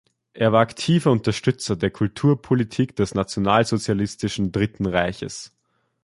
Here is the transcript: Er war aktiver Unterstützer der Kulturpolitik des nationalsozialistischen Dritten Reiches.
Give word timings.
Er 0.33 0.51
war 0.51 0.61
aktiver 0.61 1.11
Unterstützer 1.11 1.75
der 1.75 1.91
Kulturpolitik 1.91 2.95
des 2.95 3.13
nationalsozialistischen 3.13 4.51
Dritten 4.51 4.87
Reiches. 4.87 5.51